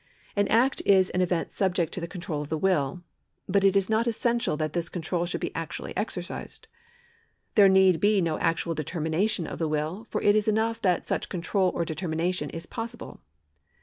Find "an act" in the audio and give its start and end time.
0.35-0.81